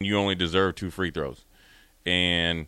you 0.00 0.16
only 0.16 0.34
deserve 0.34 0.74
two 0.74 0.90
free 0.90 1.10
throws, 1.10 1.44
and 2.04 2.66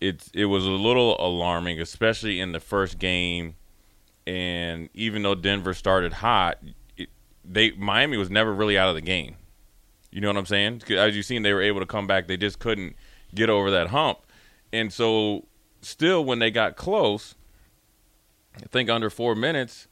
it's 0.00 0.30
it 0.34 0.46
was 0.46 0.64
a 0.64 0.70
little 0.70 1.16
alarming, 1.18 1.80
especially 1.80 2.40
in 2.40 2.52
the 2.52 2.60
first 2.60 2.98
game. 2.98 3.56
And 4.26 4.88
even 4.92 5.22
though 5.22 5.34
Denver 5.36 5.72
started 5.72 6.14
hot, 6.14 6.58
it, 6.96 7.08
they 7.44 7.70
Miami 7.72 8.16
was 8.16 8.30
never 8.30 8.52
really 8.52 8.76
out 8.78 8.88
of 8.88 8.94
the 8.94 9.00
game. 9.00 9.36
You 10.10 10.20
know 10.20 10.28
what 10.28 10.36
I'm 10.36 10.46
saying? 10.46 10.82
As 10.90 11.14
you've 11.14 11.26
seen, 11.26 11.42
they 11.42 11.52
were 11.52 11.62
able 11.62 11.80
to 11.80 11.86
come 11.86 12.06
back. 12.06 12.26
They 12.26 12.36
just 12.36 12.58
couldn't 12.58 12.96
get 13.34 13.50
over 13.50 13.70
that 13.70 13.88
hump. 13.88 14.20
And 14.72 14.92
so, 14.92 15.46
still, 15.82 16.24
when 16.24 16.38
they 16.38 16.50
got 16.50 16.76
close, 16.76 17.34
I 18.56 18.66
think 18.66 18.88
under 18.88 19.10
four 19.10 19.34
minutes, 19.34 19.88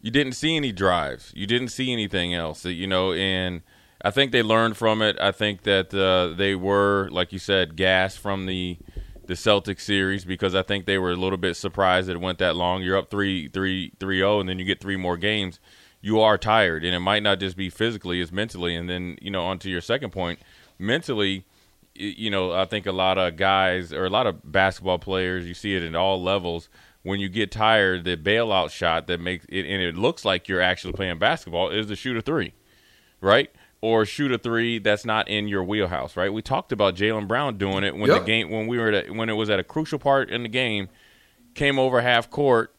you 0.00 0.10
didn't 0.10 0.34
see 0.34 0.56
any 0.56 0.72
drives. 0.72 1.32
You 1.34 1.46
didn't 1.46 1.68
see 1.68 1.92
anything 1.92 2.32
else. 2.32 2.64
You 2.64 2.86
know, 2.86 3.12
and 3.12 3.62
I 4.02 4.10
think 4.10 4.32
they 4.32 4.42
learned 4.42 4.76
from 4.76 5.02
it. 5.02 5.16
I 5.20 5.32
think 5.32 5.62
that 5.62 5.92
uh, 5.94 6.36
they 6.36 6.54
were, 6.54 7.08
like 7.10 7.32
you 7.32 7.38
said, 7.38 7.76
gas 7.76 8.16
from 8.16 8.46
the 8.46 8.78
the 9.26 9.36
Celtic 9.36 9.80
series 9.80 10.24
because 10.24 10.54
I 10.54 10.62
think 10.62 10.86
they 10.86 10.98
were 10.98 11.10
a 11.10 11.16
little 11.16 11.38
bit 11.38 11.56
surprised 11.56 12.08
that 12.08 12.12
it 12.12 12.20
went 12.20 12.38
that 12.38 12.54
long. 12.54 12.82
You're 12.82 12.96
up 12.96 13.10
three, 13.10 13.48
three, 13.48 13.92
three, 13.98 14.18
zero, 14.18 14.38
and 14.38 14.48
then 14.48 14.58
you 14.58 14.64
get 14.64 14.80
three 14.80 14.96
more 14.96 15.16
games. 15.16 15.58
You 16.00 16.20
are 16.20 16.38
tired, 16.38 16.84
and 16.84 16.94
it 16.94 17.00
might 17.00 17.22
not 17.22 17.40
just 17.40 17.56
be 17.56 17.68
physically; 17.68 18.20
it's 18.20 18.30
mentally. 18.30 18.76
And 18.76 18.88
then, 18.88 19.18
you 19.20 19.30
know, 19.30 19.44
onto 19.44 19.68
your 19.68 19.80
second 19.80 20.10
point, 20.10 20.38
mentally, 20.78 21.44
you 21.94 22.30
know, 22.30 22.52
I 22.52 22.66
think 22.66 22.86
a 22.86 22.92
lot 22.92 23.18
of 23.18 23.36
guys 23.36 23.92
or 23.92 24.04
a 24.04 24.10
lot 24.10 24.26
of 24.26 24.52
basketball 24.52 24.98
players, 24.98 25.46
you 25.46 25.54
see 25.54 25.74
it 25.74 25.82
at 25.82 25.94
all 25.94 26.22
levels. 26.22 26.68
When 27.02 27.20
you 27.20 27.28
get 27.28 27.52
tired, 27.52 28.04
the 28.04 28.16
bailout 28.16 28.70
shot 28.70 29.06
that 29.06 29.20
makes 29.20 29.46
it, 29.48 29.64
and 29.64 29.82
it 29.82 29.96
looks 29.96 30.24
like 30.24 30.48
you're 30.48 30.60
actually 30.60 30.92
playing 30.92 31.18
basketball, 31.18 31.70
is 31.70 31.86
the 31.86 31.96
shoot 31.96 32.16
a 32.16 32.20
three, 32.20 32.52
right? 33.20 33.50
Or 33.86 34.04
shoot 34.04 34.32
a 34.32 34.38
three 34.38 34.80
that's 34.80 35.04
not 35.04 35.28
in 35.28 35.46
your 35.46 35.62
wheelhouse, 35.62 36.16
right? 36.16 36.32
We 36.32 36.42
talked 36.42 36.72
about 36.72 36.96
Jaylen 36.96 37.28
Brown 37.28 37.56
doing 37.56 37.84
it 37.84 37.94
when 37.94 38.10
yep. 38.10 38.22
the 38.22 38.26
game 38.26 38.50
when 38.50 38.66
we 38.66 38.78
were 38.78 38.90
at, 38.90 39.14
when 39.14 39.28
it 39.28 39.34
was 39.34 39.48
at 39.48 39.60
a 39.60 39.62
crucial 39.62 40.00
part 40.00 40.28
in 40.28 40.42
the 40.42 40.48
game, 40.48 40.88
came 41.54 41.78
over 41.78 42.00
half 42.00 42.28
court 42.28 42.74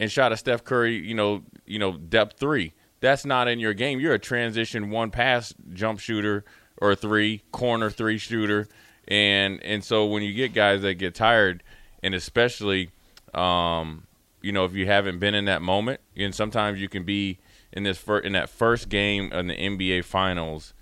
and 0.00 0.10
shot 0.10 0.32
a 0.32 0.36
Steph 0.38 0.64
Curry, 0.64 0.96
you 0.96 1.14
know, 1.14 1.42
you 1.66 1.78
know, 1.78 1.98
depth 1.98 2.38
three. 2.40 2.72
That's 3.00 3.26
not 3.26 3.48
in 3.48 3.60
your 3.60 3.74
game. 3.74 4.00
You're 4.00 4.14
a 4.14 4.18
transition 4.18 4.88
one 4.88 5.10
pass 5.10 5.52
jump 5.74 6.00
shooter 6.00 6.42
or 6.78 6.94
three 6.94 7.42
corner 7.52 7.90
three 7.90 8.16
shooter, 8.16 8.66
and 9.06 9.62
and 9.62 9.84
so 9.84 10.06
when 10.06 10.22
you 10.22 10.32
get 10.32 10.54
guys 10.54 10.80
that 10.80 10.94
get 10.94 11.14
tired, 11.14 11.62
and 12.02 12.14
especially, 12.14 12.92
um, 13.34 14.06
you 14.40 14.52
know, 14.52 14.64
if 14.64 14.72
you 14.72 14.86
haven't 14.86 15.18
been 15.18 15.34
in 15.34 15.44
that 15.44 15.60
moment, 15.60 16.00
and 16.16 16.34
sometimes 16.34 16.80
you 16.80 16.88
can 16.88 17.04
be 17.04 17.40
in 17.76 17.82
this 17.82 17.98
fir- 17.98 18.18
in 18.20 18.32
that 18.32 18.48
first 18.48 18.88
game 18.88 19.30
in 19.32 19.48
the 19.48 19.54
NBA 19.54 20.04
Finals, 20.04 20.72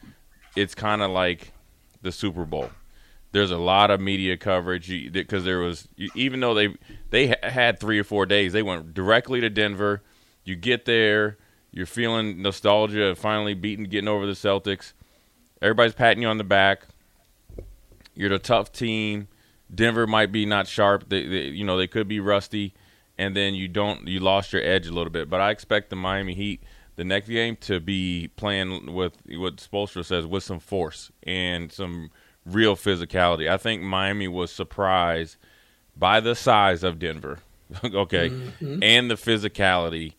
it's 0.56 0.74
kind 0.74 1.02
of 1.02 1.10
like 1.10 1.52
the 2.00 2.12
Super 2.12 2.44
Bowl. 2.44 2.70
There's 3.32 3.50
a 3.50 3.58
lot 3.58 3.90
of 3.90 4.00
media 4.00 4.36
coverage 4.36 4.88
because 5.12 5.44
there 5.44 5.58
was 5.58 5.88
even 6.14 6.38
though 6.38 6.54
they 6.54 6.76
they 7.10 7.34
had 7.42 7.80
three 7.80 7.98
or 7.98 8.04
four 8.04 8.26
days, 8.26 8.52
they 8.52 8.62
went 8.62 8.94
directly 8.94 9.40
to 9.40 9.50
Denver. 9.50 10.02
You 10.44 10.54
get 10.54 10.84
there, 10.84 11.36
you're 11.72 11.84
feeling 11.84 12.40
nostalgia 12.40 13.06
of 13.06 13.18
finally 13.18 13.54
beating, 13.54 13.86
getting 13.86 14.06
over 14.06 14.24
the 14.24 14.32
Celtics. 14.32 14.92
Everybody's 15.60 15.94
patting 15.94 16.22
you 16.22 16.28
on 16.28 16.38
the 16.38 16.44
back. 16.44 16.86
You're 18.14 18.28
the 18.28 18.38
tough 18.38 18.70
team. 18.70 19.26
Denver 19.74 20.06
might 20.06 20.30
be 20.30 20.46
not 20.46 20.68
sharp. 20.68 21.08
They, 21.08 21.26
they, 21.26 21.42
you 21.46 21.64
know, 21.64 21.76
they 21.76 21.88
could 21.88 22.06
be 22.06 22.20
rusty, 22.20 22.74
and 23.18 23.34
then 23.34 23.56
you 23.56 23.66
don't. 23.66 24.06
You 24.06 24.20
lost 24.20 24.52
your 24.52 24.62
edge 24.62 24.86
a 24.86 24.92
little 24.92 25.10
bit. 25.10 25.28
But 25.28 25.40
I 25.40 25.50
expect 25.50 25.90
the 25.90 25.96
Miami 25.96 26.34
Heat 26.34 26.62
the 26.96 27.04
next 27.04 27.28
game 27.28 27.56
to 27.56 27.80
be 27.80 28.30
playing 28.36 28.92
with 28.94 29.14
what 29.26 29.56
Spoelstra 29.56 30.04
says 30.04 30.26
with 30.26 30.42
some 30.42 30.60
force 30.60 31.10
and 31.22 31.72
some 31.72 32.10
real 32.46 32.76
physicality. 32.76 33.48
I 33.48 33.56
think 33.56 33.82
Miami 33.82 34.28
was 34.28 34.52
surprised 34.52 35.36
by 35.96 36.20
the 36.20 36.34
size 36.34 36.82
of 36.82 36.98
Denver, 36.98 37.40
okay, 37.84 38.30
mm-hmm. 38.30 38.82
and 38.82 39.10
the 39.10 39.14
physicality 39.14 40.14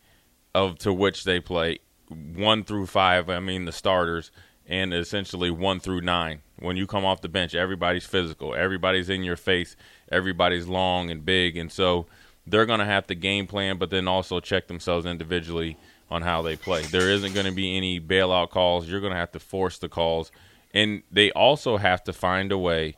of 0.54 0.78
to 0.78 0.92
which 0.92 1.24
they 1.24 1.40
play 1.40 1.78
one 2.08 2.64
through 2.64 2.86
five. 2.86 3.28
I 3.28 3.40
mean 3.40 3.64
the 3.64 3.72
starters 3.72 4.30
and 4.66 4.92
essentially 4.92 5.50
one 5.50 5.80
through 5.80 6.00
nine. 6.00 6.42
When 6.58 6.76
you 6.76 6.86
come 6.86 7.04
off 7.04 7.20
the 7.20 7.28
bench, 7.28 7.54
everybody's 7.54 8.06
physical, 8.06 8.54
everybody's 8.54 9.08
in 9.08 9.22
your 9.22 9.36
face, 9.36 9.76
everybody's 10.10 10.66
long 10.66 11.10
and 11.10 11.24
big, 11.24 11.56
and 11.56 11.70
so 11.70 12.06
they're 12.46 12.66
going 12.66 12.80
to 12.80 12.86
have 12.86 13.06
to 13.08 13.14
game 13.14 13.46
plan, 13.46 13.76
but 13.76 13.90
then 13.90 14.08
also 14.08 14.40
check 14.40 14.68
themselves 14.68 15.04
individually 15.04 15.76
on 16.10 16.22
how 16.22 16.42
they 16.42 16.56
play. 16.56 16.82
There 16.82 17.10
isn't 17.10 17.34
going 17.34 17.46
to 17.46 17.52
be 17.52 17.76
any 17.76 18.00
bailout 18.00 18.50
calls. 18.50 18.88
You're 18.88 19.00
going 19.00 19.12
to 19.12 19.18
have 19.18 19.32
to 19.32 19.40
force 19.40 19.78
the 19.78 19.88
calls. 19.88 20.30
And 20.72 21.02
they 21.10 21.30
also 21.32 21.78
have 21.78 22.04
to 22.04 22.12
find 22.12 22.52
a 22.52 22.58
way, 22.58 22.96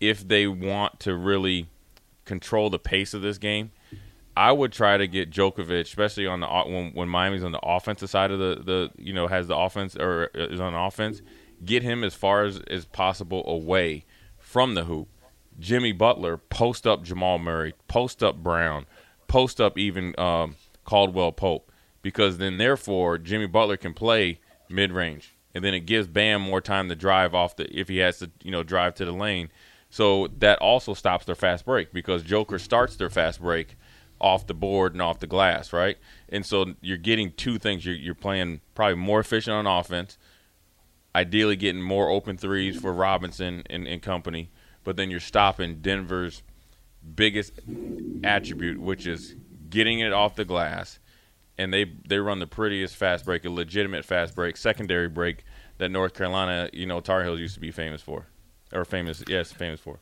if 0.00 0.26
they 0.26 0.46
want 0.46 1.00
to 1.00 1.14
really 1.14 1.66
control 2.24 2.70
the 2.70 2.78
pace 2.78 3.14
of 3.14 3.22
this 3.22 3.38
game, 3.38 3.72
I 4.36 4.52
would 4.52 4.72
try 4.72 4.96
to 4.96 5.08
get 5.08 5.30
Djokovic, 5.30 5.80
especially 5.80 6.26
on 6.26 6.40
the 6.40 6.46
when, 6.46 6.92
when 6.92 7.08
Miami's 7.08 7.42
on 7.42 7.50
the 7.50 7.60
offensive 7.60 8.08
side 8.08 8.30
of 8.30 8.38
the, 8.38 8.62
the 8.62 8.90
you 8.96 9.12
know 9.12 9.26
has 9.26 9.48
the 9.48 9.56
offense 9.56 9.96
or 9.96 10.30
is 10.34 10.60
on 10.60 10.74
offense, 10.74 11.22
get 11.64 11.82
him 11.82 12.04
as 12.04 12.14
far 12.14 12.44
as, 12.44 12.60
as 12.68 12.84
possible 12.84 13.42
away 13.48 14.04
from 14.38 14.74
the 14.74 14.84
hoop. 14.84 15.08
Jimmy 15.58 15.90
Butler 15.90 16.36
post 16.36 16.86
up 16.86 17.02
Jamal 17.02 17.38
Murray, 17.38 17.74
post 17.88 18.22
up 18.22 18.36
Brown, 18.36 18.86
post 19.26 19.60
up 19.60 19.76
even 19.76 20.14
um, 20.18 20.54
Caldwell 20.84 21.32
Pope 21.32 21.72
because 22.08 22.38
then 22.38 22.56
therefore 22.56 23.18
Jimmy 23.18 23.46
Butler 23.46 23.76
can 23.76 23.92
play 23.92 24.40
mid 24.70 24.92
range, 24.92 25.34
and 25.54 25.62
then 25.62 25.74
it 25.74 25.80
gives 25.80 26.08
Bam 26.08 26.40
more 26.40 26.62
time 26.62 26.88
to 26.88 26.96
drive 26.96 27.34
off 27.34 27.56
the 27.56 27.68
if 27.70 27.88
he 27.88 27.98
has 27.98 28.20
to 28.20 28.30
you 28.42 28.50
know 28.50 28.62
drive 28.62 28.94
to 28.94 29.04
the 29.04 29.12
lane. 29.12 29.50
So 29.90 30.28
that 30.38 30.58
also 30.58 30.94
stops 30.94 31.26
their 31.26 31.34
fast 31.34 31.66
break 31.66 31.92
because 31.92 32.22
Joker 32.22 32.58
starts 32.58 32.96
their 32.96 33.10
fast 33.10 33.42
break 33.42 33.76
off 34.22 34.46
the 34.46 34.54
board 34.54 34.94
and 34.94 35.02
off 35.02 35.18
the 35.18 35.26
glass, 35.26 35.70
right? 35.70 35.98
And 36.30 36.46
so 36.46 36.76
you're 36.80 36.96
getting 36.96 37.32
two 37.32 37.58
things. 37.58 37.84
You're, 37.84 37.94
you're 37.94 38.14
playing 38.14 38.62
probably 38.74 38.96
more 38.96 39.20
efficient 39.20 39.54
on 39.54 39.66
offense, 39.66 40.16
ideally 41.14 41.56
getting 41.56 41.82
more 41.82 42.08
open 42.08 42.38
threes 42.38 42.80
for 42.80 42.90
Robinson 42.90 43.64
and, 43.68 43.86
and 43.86 44.00
company, 44.00 44.48
but 44.82 44.96
then 44.96 45.10
you're 45.10 45.20
stopping 45.20 45.82
Denver's 45.82 46.42
biggest 47.14 47.52
attribute, 48.24 48.80
which 48.80 49.06
is 49.06 49.34
getting 49.68 50.00
it 50.00 50.14
off 50.14 50.36
the 50.36 50.46
glass 50.46 50.98
and 51.58 51.72
they 51.72 51.84
they 52.06 52.18
run 52.18 52.38
the 52.38 52.46
prettiest 52.46 52.96
fast 52.96 53.24
break, 53.24 53.44
a 53.44 53.50
legitimate 53.50 54.04
fast 54.04 54.34
break, 54.34 54.56
secondary 54.56 55.08
break 55.08 55.44
that 55.78 55.90
North 55.90 56.14
Carolina, 56.14 56.70
you 56.72 56.86
know, 56.86 57.00
Tar 57.00 57.24
Heels 57.24 57.40
used 57.40 57.54
to 57.54 57.60
be 57.60 57.70
famous 57.70 58.00
for, 58.00 58.26
or 58.72 58.84
famous, 58.84 59.22
yes, 59.28 59.52
famous 59.52 59.80
for. 59.80 60.00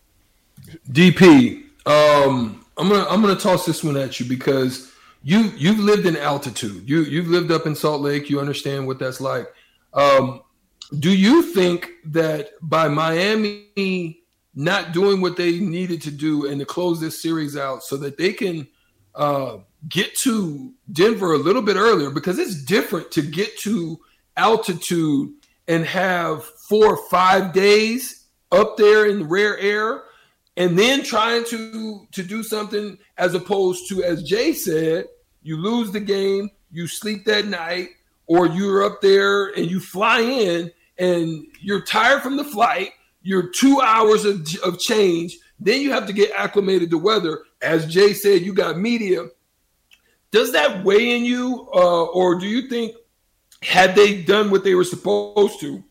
DP, 0.91 1.65
um, 1.87 2.65
I'm 2.77 2.89
gonna 2.89 3.06
I'm 3.09 3.21
gonna 3.22 3.37
toss 3.37 3.65
this 3.66 3.83
one 3.83 3.97
at 3.97 4.21
you 4.21 4.27
because 4.27 4.93
you 5.22 5.53
you've 5.56 5.81
lived 5.81 6.06
in 6.06 6.16
altitude. 6.16 6.89
You 6.89 7.03
you've 7.03 7.28
lived 7.28 7.50
up 7.50 7.66
in 7.66 7.75
Salt 7.75 8.03
Lake. 8.03 8.28
You 8.31 8.41
understand 8.41 8.87
what 8.87 8.99
that's 8.99 9.21
like. 9.21 9.47
Um, 9.95 10.43
do 10.99 11.11
you 11.11 11.43
think 11.43 11.91
that 12.05 12.50
by 12.62 12.89
Miami 12.89 14.22
not 14.55 14.93
doing 14.93 15.21
what 15.21 15.37
they 15.37 15.59
needed 15.59 16.00
to 16.03 16.11
do 16.11 16.47
and 16.47 16.59
to 16.61 16.66
close 16.66 17.00
this 17.00 17.21
series 17.21 17.56
out 17.56 17.83
so 17.83 17.97
that 17.99 18.16
they 18.16 18.33
can 18.33 18.66
uh, 19.16 19.59
get 19.88 20.15
to 20.22 20.72
Denver 20.93 21.32
a 21.32 21.38
little 21.38 21.62
bit 21.62 21.77
earlier 21.77 22.10
because 22.10 22.38
it's 22.38 22.62
different 22.65 23.10
to 23.12 23.22
get 23.22 23.59
to 23.60 23.99
altitude 24.37 25.32
and 25.69 25.84
have 25.84 26.44
four 26.69 26.87
or 26.87 27.09
five 27.09 27.53
days 27.53 28.27
up 28.53 28.77
there 28.77 29.06
in 29.06 29.21
the 29.21 29.25
rare 29.25 29.59
air 29.59 30.04
and 30.56 30.78
then 30.78 31.03
trying 31.03 31.44
to 31.44 32.06
to 32.12 32.22
do 32.22 32.43
something 32.43 32.99
as 33.19 33.34
opposed 33.34 33.88
to 33.88 34.03
as 34.03 34.22
Jay 34.22 34.53
said, 34.53 35.06
you 35.43 35.56
lose 35.56 35.93
the 35.93 36.00
game, 36.00 36.50
you 36.71 36.87
sleep 36.87 37.25
that 37.27 37.47
night, 37.47 37.88
or 38.27 38.47
you're 38.47 38.84
up 38.84 39.00
there 39.00 39.48
and 39.48 39.71
you 39.71 39.81
fly 39.81 40.21
in 40.21 40.71
and 40.98 41.47
you're 41.60 41.84
tired 41.84 42.22
from 42.22 42.37
the 42.37 42.44
flight, 42.44 42.91
you're 43.22 43.50
two 43.50 43.81
hours 43.81 44.24
of, 44.24 44.47
of 44.65 44.78
change, 44.78 45.36
then 45.60 45.80
you 45.80 45.92
have 45.92 46.07
to 46.07 46.12
get 46.12 46.33
acclimated 46.33 46.91
to 46.91 46.98
weather. 46.98 47.45
As 47.63 47.87
Jay 47.87 48.13
said, 48.13 48.43
you 48.43 48.53
got 48.53 48.79
media 48.79 49.27
does 50.37 50.53
that 50.53 50.85
weigh 50.85 51.17
in 51.17 51.25
you, 51.25 51.69
uh, 51.75 52.05
or 52.05 52.39
do 52.39 52.47
you 52.47 52.69
think 52.69 52.95
had 53.63 53.95
they 53.95 54.23
done 54.23 54.51
what 54.51 54.65
they 54.65 54.75
were 54.75 54.85
supposed 54.85 55.61
to? 55.61 55.83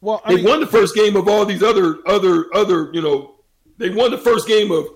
Well, 0.00 0.20
I 0.24 0.30
they 0.30 0.36
mean, 0.36 0.44
won 0.46 0.60
the 0.60 0.66
first 0.66 0.94
game 0.94 1.16
of 1.16 1.28
all 1.28 1.44
these 1.44 1.62
other 1.62 1.98
other 2.06 2.46
other 2.54 2.90
you 2.92 3.00
know 3.00 3.36
they 3.76 3.90
won 3.90 4.10
the 4.10 4.18
first 4.18 4.48
game 4.48 4.70
of 4.70 4.88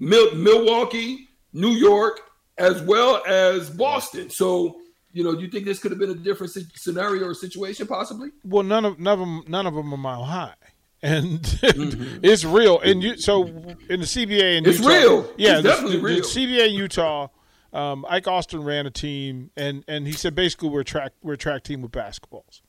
Mil- 0.00 0.34
Milwaukee, 0.34 1.28
New 1.52 1.70
York, 1.70 2.20
as 2.56 2.82
well 2.82 3.22
as 3.26 3.70
Boston. 3.70 4.30
So 4.30 4.80
you 5.12 5.24
know, 5.24 5.34
do 5.34 5.42
you 5.42 5.48
think 5.48 5.64
this 5.64 5.78
could 5.78 5.90
have 5.90 6.00
been 6.00 6.10
a 6.10 6.14
different 6.14 6.52
scenario 6.74 7.26
or 7.26 7.34
situation 7.34 7.86
possibly? 7.86 8.30
Well, 8.44 8.62
none 8.62 8.84
of 8.84 8.98
none 8.98 9.14
of 9.14 9.20
them 9.20 9.44
none 9.46 9.66
of 9.66 9.74
them 9.74 9.92
are 9.92 9.96
mile 9.96 10.24
high 10.24 10.54
and 11.02 11.40
mm-hmm. 11.40 12.18
it's 12.22 12.44
real. 12.44 12.80
And 12.80 13.02
you 13.02 13.16
so 13.16 13.44
in 13.44 14.00
the 14.00 14.06
CBA 14.06 14.58
and 14.58 14.66
it's 14.66 14.78
Utah, 14.78 14.90
real. 14.90 15.32
Yeah, 15.36 15.54
it's 15.54 15.62
definitely 15.62 15.96
the, 15.98 16.02
real. 16.02 16.16
The 16.16 16.22
CBA 16.22 16.68
in 16.68 16.74
Utah 16.74 17.28
um, 17.72 18.06
Ike 18.08 18.28
Austin 18.28 18.64
ran 18.64 18.86
a 18.86 18.90
team, 18.90 19.50
and 19.56 19.84
and 19.88 20.06
he 20.06 20.12
said 20.12 20.34
basically 20.34 20.68
we're 20.70 20.84
track 20.84 21.12
we're 21.22 21.34
a 21.34 21.38
track 21.38 21.64
team 21.64 21.82
with 21.82 21.92
basketballs. 21.92 22.62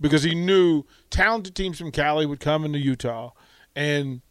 because 0.00 0.22
he 0.22 0.34
knew 0.34 0.84
talented 1.10 1.54
teams 1.54 1.78
from 1.78 1.90
Cali 1.90 2.26
would 2.26 2.40
come 2.40 2.64
into 2.64 2.78
Utah, 2.78 3.30
and 3.76 4.22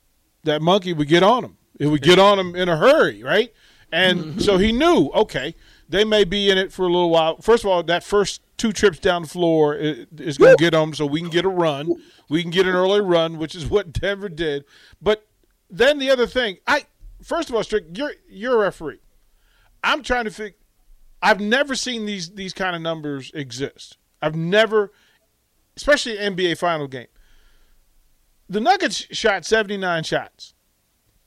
that 0.43 0.61
monkey 0.61 0.93
would 0.93 1.07
get 1.07 1.21
on 1.21 1.43
them. 1.43 1.57
It 1.79 1.87
would 1.87 2.01
get 2.01 2.17
on 2.17 2.37
them 2.37 2.55
in 2.55 2.67
a 2.69 2.77
hurry, 2.77 3.23
right? 3.23 3.53
And 3.91 4.41
so 4.41 4.57
he 4.57 4.71
knew, 4.71 5.09
okay, 5.15 5.55
they 5.87 6.03
may 6.03 6.23
be 6.23 6.49
in 6.49 6.57
it 6.57 6.71
for 6.71 6.83
a 6.83 6.89
little 6.89 7.09
while. 7.09 7.37
First 7.37 7.63
of 7.63 7.71
all, 7.71 7.81
that 7.83 8.03
first 8.03 8.41
two 8.59 8.71
trips 8.71 8.99
down 8.99 9.23
the 9.23 9.27
floor 9.27 9.73
is 9.75 10.37
going 10.37 10.55
to 10.55 10.63
get 10.63 10.71
them 10.71 10.93
so 10.93 11.05
we 11.05 11.21
can 11.21 11.29
get 11.29 11.45
a 11.45 11.49
run. 11.49 11.91
We 12.29 12.43
can 12.43 12.51
get 12.51 12.67
an 12.67 12.75
early 12.75 13.01
run, 13.01 13.39
which 13.39 13.55
is 13.55 13.65
what 13.65 13.91
Denver 13.91 14.29
did. 14.29 14.65
But 15.01 15.25
then 15.69 15.97
the 15.97 16.11
other 16.11 16.27
thing, 16.27 16.57
I 16.67 16.85
first 17.23 17.49
of 17.49 17.55
all, 17.55 17.63
Strick, 17.63 17.85
you're 17.97 18.13
you're 18.29 18.55
a 18.55 18.59
referee. 18.59 18.99
I'm 19.83 20.03
trying 20.03 20.25
to 20.25 20.31
figure. 20.31 20.57
I've 21.21 21.39
never 21.39 21.73
seen 21.73 22.05
these 22.05 22.31
these 22.31 22.53
kind 22.53 22.75
of 22.75 22.81
numbers 22.81 23.31
exist. 23.33 23.97
I've 24.21 24.35
never, 24.35 24.91
especially 25.77 26.17
NBA 26.17 26.57
final 26.57 26.87
game. 26.87 27.07
The 28.49 28.59
Nuggets 28.59 29.05
shot 29.11 29.45
79 29.45 30.03
shots. 30.03 30.53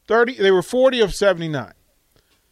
30 0.09 0.35
they 0.35 0.51
were 0.51 0.63
40 0.63 1.01
of 1.01 1.15
79. 1.15 1.73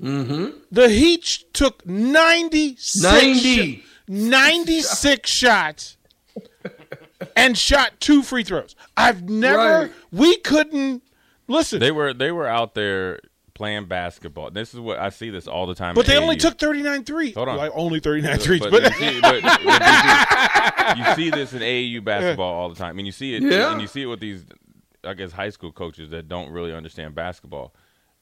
Mm-hmm. 0.01 0.59
The 0.71 0.89
Heat 0.89 1.45
took 1.53 1.85
96 1.87 3.03
90. 3.03 3.77
sh- 3.77 3.85
96 4.11 5.31
shots 5.31 5.97
and 7.37 7.57
shot 7.57 7.93
two 8.01 8.23
free 8.23 8.43
throws. 8.45 8.75
I've 8.97 9.29
never 9.29 9.57
Right. 9.83 9.93
we 10.11 10.37
couldn't 10.39 11.03
listen. 11.47 11.79
They 11.79 11.93
were 11.93 12.13
they 12.13 12.33
were 12.33 12.47
out 12.49 12.75
there 12.75 13.21
playing 13.55 13.85
basketball. 13.87 14.51
This 14.51 14.75
is 14.75 14.81
what 14.81 14.99
I 14.99 15.11
see 15.11 15.31
this 15.31 15.47
all 15.47 15.67
the 15.67 15.75
time. 15.75 15.95
but 15.95 16.09
in 16.09 16.15
they 16.15 16.19
only 16.21 16.37
took 16.37 16.59
39 16.59 17.05
threes. 17.05 17.35
Hold 17.35 17.49
on. 17.51 17.57
Like 17.57 17.71
only 17.75 18.01
39 18.01 18.39
threes, 18.39 18.61
but, 18.61 18.71
but, 18.73 18.83
you, 18.85 18.91
see, 19.13 19.21
but, 19.21 19.43
but 19.43 19.63
you, 19.63 19.71
see, 19.75 20.99
you 20.99 21.15
see 21.15 21.31
this 21.31 21.53
in 21.53 21.61
AAU 21.61 22.03
basketball 22.03 22.53
all 22.55 22.69
the 22.69 22.75
time. 22.75 22.89
I 22.91 22.93
mean, 22.95 23.07
you 23.07 23.13
see 23.13 23.35
it, 23.37 23.43
Yeah. 23.43 23.71
and 23.73 23.81
you 23.81 23.87
see 23.87 24.03
it 24.03 24.07
with 24.07 24.19
these, 24.21 24.45
I 25.05 25.15
guess, 25.15 25.31
high 25.33 25.51
school 25.51 25.71
coaches 25.73 26.11
that 26.11 26.27
don't 26.27 26.51
really 26.51 26.73
understand 26.75 27.15
basketball. 27.15 27.75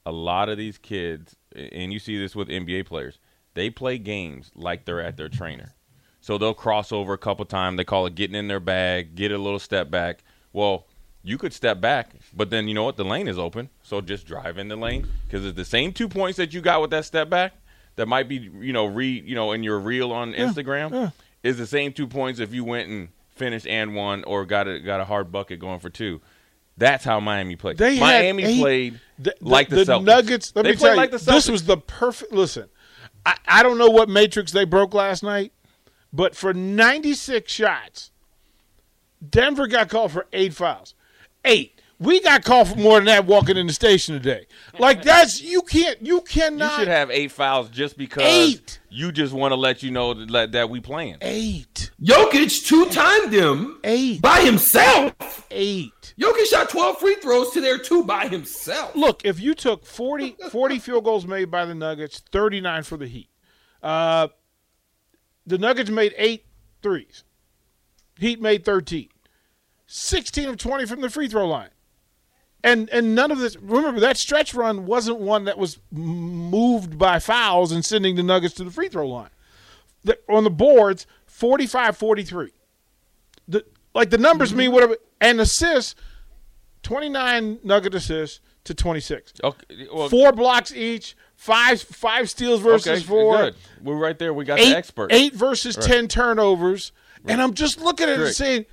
A 0.05 0.13
lot 0.13 0.49
of 0.49 0.59
these 0.59 0.77
kids, 0.77 1.37
and 1.55 1.93
you 1.93 1.99
see 1.99 2.19
this 2.19 2.35
with 2.35 2.49
NBA 2.49 2.85
players, 2.87 3.19
they 3.55 3.71
play 3.71 3.97
games 3.99 4.51
like 4.57 4.85
they're 4.87 5.01
at 5.01 5.17
their 5.17 5.29
trainer. 5.29 5.75
So 6.29 6.37
they'll 6.37 6.53
cross 6.53 6.93
over 6.93 7.15
a 7.15 7.19
couple 7.19 7.47
times. 7.47 7.79
They 7.79 7.85
call 7.85 8.05
it 8.05 8.15
getting 8.15 8.37
in 8.37 8.49
their 8.49 8.61
bag, 8.61 9.15
get 9.15 9.33
a 9.33 9.39
little 9.39 9.59
step 9.59 9.91
back. 9.91 10.23
Well, 10.53 10.87
you 11.23 11.39
could 11.39 11.55
step 11.55 11.81
back, 11.81 12.11
but 12.37 12.51
then 12.51 12.69
you 12.69 12.75
know 12.75 12.85
what? 12.85 12.99
The 12.99 13.05
lane 13.05 13.29
is 13.29 13.39
open, 13.39 13.71
so 13.83 14.03
just 14.03 14.27
drive 14.27 14.59
in 14.59 14.69
the 14.69 14.77
lane 14.77 15.09
because 15.25 15.47
it's 15.47 15.57
the 15.57 15.65
same 15.65 15.91
two 15.91 16.07
points 16.07 16.37
that 16.37 16.53
you 16.53 16.61
got 16.61 16.83
with 16.83 16.91
that 16.91 17.07
step 17.07 17.31
back 17.31 17.55
that 17.97 18.09
might 18.09 18.29
be 18.29 18.51
you 18.61 18.75
know 18.75 18.85
re 18.85 19.09
you 19.09 19.35
know 19.35 19.53
in 19.53 19.63
your 19.63 19.79
reel 19.79 20.13
on 20.13 20.35
Instagram 20.35 20.93
yeah. 20.93 21.11
is 21.43 21.57
the 21.57 21.67
same 21.67 21.95
two 21.95 22.07
points 22.07 22.41
if 22.41 22.53
you 22.53 22.63
went 22.63 22.91
and 22.91 23.09
finished 23.31 23.67
and 23.67 23.95
one 23.95 24.23
or 24.25 24.45
got 24.45 24.69
a 24.69 24.81
got 24.81 25.01
a 25.01 25.07
hard 25.07 25.33
bucket 25.33 25.59
going 25.59 25.81
for 25.81 25.89
two. 25.89 26.21
That's 26.77 27.07
how 27.07 27.21
Miami 27.21 27.57
played. 27.57 27.79
They 27.79 27.99
Miami 27.99 28.45
eight- 28.45 28.61
played 28.61 29.01
the, 29.19 29.35
like 29.41 29.71
the, 29.71 29.77
Celtics. 29.77 30.05
Nuggets. 30.05 30.53
Let 30.55 30.67
they 30.67 30.73
me 30.73 30.77
tell 30.77 30.91
you, 30.91 30.97
like 30.99 31.11
the 31.11 31.17
this 31.17 31.49
was 31.49 31.65
the 31.65 31.79
perfect. 31.79 32.33
Listen, 32.33 32.69
I, 33.25 33.39
I 33.47 33.63
don't 33.63 33.79
know 33.79 33.89
what 33.89 34.11
matrix 34.11 34.53
they 34.53 34.65
broke 34.67 34.93
last 34.93 35.23
night, 35.23 35.55
but 36.13 36.35
for 36.35 36.55
96 36.55 37.51
shots, 37.53 38.11
Denver 39.27 39.67
got 39.67 39.89
called 39.89 40.13
for 40.13 40.27
eight 40.33 40.55
fouls. 40.55 40.95
Eight. 41.45 41.75
We 42.01 42.21
got 42.21 42.45
called 42.45 42.69
for 42.69 42.77
more 42.77 42.99
than 42.99 43.07
that 43.07 43.27
walking 43.27 43.57
in 43.57 43.67
the 43.67 43.73
station 43.73 44.15
today. 44.15 44.47
Like 44.79 45.03
that's 45.03 45.43
you 45.43 45.63
can't 45.63 46.01
you 46.01 46.21
cannot. 46.21 46.21
you 46.21 46.41
cannot 46.69 46.79
should 46.79 46.89
have 46.89 47.11
eight 47.11 47.33
fouls 47.33 47.71
just 47.71 47.99
because 47.99 48.23
Eight. 48.23 48.79
you 48.89 49.11
just 49.11 49.33
want 49.33 49.51
to 49.51 49.57
let 49.57 49.83
you 49.83 49.91
know 49.91 50.15
that, 50.27 50.53
that 50.53 50.71
we 50.71 50.79
playing. 50.79 51.17
eight 51.23 51.91
Jokic 52.01 52.65
two 52.65 52.85
timed 52.91 53.33
them 53.33 53.81
eight 53.83 54.23
by 54.23 54.43
himself. 54.43 55.45
eight. 55.51 56.15
Jokic 56.21 56.47
shot 56.47 56.69
12 56.71 56.99
free 56.99 57.17
throws 57.17 57.51
to 57.51 57.61
their 57.61 57.79
two 57.79 58.05
by 58.05 58.29
himself. 58.29 58.95
Look, 58.95 59.25
if 59.25 59.41
you 59.41 59.55
took 59.55 59.85
40, 59.85 60.37
40 60.51 60.79
field 60.79 61.03
goals 61.03 61.27
made 61.27 61.51
by 61.51 61.65
the 61.65 61.75
Nuggets, 61.75 62.21
39 62.31 62.83
for 62.85 62.97
the 62.97 63.07
Heat. 63.09 63.29
Uh, 63.83 64.29
the 65.49 65.59
Nuggets 65.59 65.91
made 65.91 66.15
eight 66.17 66.45
threes. 66.83 67.25
Heat 68.19 68.41
made 68.41 68.65
13. 68.65 69.09
16 69.87 70.49
of 70.49 70.57
20 70.59 70.87
from 70.87 71.01
the 71.01 71.09
free 71.09 71.29
throw 71.29 71.49
line. 71.49 71.71
And 72.63 72.91
and 72.91 73.15
none 73.15 73.31
of 73.31 73.39
this 73.39 73.57
remember 73.57 74.01
that 74.01 74.17
stretch 74.17 74.53
run 74.53 74.85
wasn't 74.85 75.21
one 75.21 75.45
that 75.45 75.59
was 75.59 75.79
moved 75.93 76.99
by 76.99 77.21
fouls 77.21 77.71
and 77.73 77.85
sending 77.85 78.17
the 78.17 78.23
Nuggets 78.23 78.55
to 78.55 78.65
the 78.65 78.71
free 78.71 78.89
throw 78.89 79.09
line. 79.09 79.31
The, 80.05 80.19
on 80.29 80.45
the 80.45 80.51
boards, 80.51 81.07
45-43. 81.31 82.51
The 83.47 83.65
like 83.95 84.11
the 84.11 84.19
numbers 84.19 84.53
mean 84.53 84.67
mm-hmm. 84.67 84.75
whatever 84.75 84.97
and 85.21 85.41
assists 85.41 85.95
29 86.83 87.61
Nugget 87.63 87.95
assists 87.95 88.41
to 88.69 88.75
26. 88.75 89.33
Okay, 89.45 89.87
well, 89.93 90.09
Four 90.09 90.33
blocks 90.33 90.73
each, 90.73 91.17
five 91.35 91.83
five 91.83 92.31
steals 92.31 92.61
versus 92.61 92.87
okay, 92.89 93.01
four. 93.03 93.37
Good. 93.37 93.55
We're 93.83 93.97
right 93.97 94.19
there. 94.19 94.33
We 94.33 94.45
got 94.45 94.59
Eight, 94.61 94.71
the 94.71 94.77
expert. 94.77 95.13
eight 95.13 95.35
versus 95.35 95.75
ten 95.77 96.07
turnovers, 96.09 96.93
and 97.27 97.43
I'm 97.43 97.55
just 97.55 97.81
looking 97.81 98.09
at 98.09 98.19
it 98.21 98.27
and 98.27 98.35
saying, 98.35 98.67